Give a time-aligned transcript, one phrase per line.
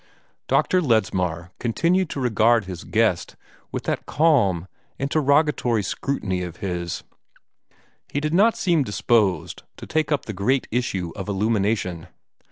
[0.47, 0.81] Dr.
[0.81, 3.35] Ledsmar continued to regard his guest
[3.71, 7.03] with that calm, interrogatory scrutiny of his.
[8.11, 12.07] He did not seem disposed to take up the great issue of illumination.